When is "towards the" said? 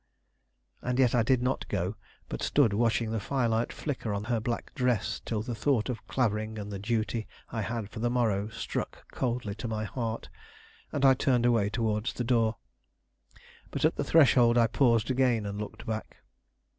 11.69-12.23